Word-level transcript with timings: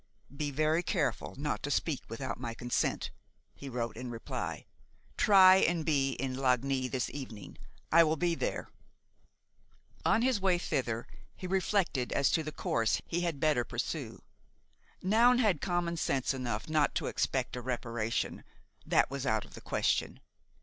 "Be 0.35 0.49
very 0.49 0.81
careful 0.81 1.35
not 1.37 1.61
to 1.61 1.69
speak 1.69 2.01
without 2.09 2.39
my 2.39 2.55
consent," 2.55 3.11
he 3.53 3.69
wrote 3.69 3.95
in 3.95 4.09
reply. 4.09 4.65
"Try 5.15 5.57
and 5.57 5.85
be 5.85 6.13
in 6.13 6.35
Lagny 6.39 6.87
this 6.87 7.07
evening. 7.11 7.59
I 7.91 8.03
will 8.03 8.15
be 8.15 8.33
there." 8.33 8.67
On 10.03 10.23
his 10.23 10.41
way 10.41 10.57
thither 10.57 11.05
he 11.35 11.45
reflected 11.45 12.11
as 12.13 12.31
to 12.31 12.41
the 12.41 12.51
course 12.51 12.99
he 13.05 13.21
had 13.21 13.39
better 13.39 13.63
pursue. 13.63 14.23
Noun 15.03 15.37
had 15.37 15.61
common 15.61 15.97
sense 15.97 16.33
enough 16.33 16.67
not 16.67 16.95
to 16.95 17.05
expect 17.05 17.55
a 17.55 17.61
reparation–that 17.61 19.11
was 19.11 19.27
out 19.27 19.45
of 19.45 19.53
the 19.53 19.61
question. 19.61 20.19